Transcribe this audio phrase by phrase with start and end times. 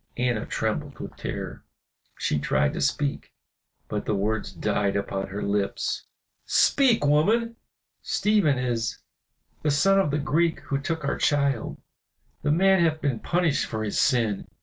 [0.17, 1.63] Anna trembled with terror,
[2.17, 3.31] she tried to speak,
[3.87, 6.07] but the words died upon her lips.
[6.43, 7.55] "Speak, woman!"
[8.01, 8.97] "Stephen is
[9.61, 11.77] the son of the Greek who took our child.
[12.41, 14.47] The man hath been punished for his sin.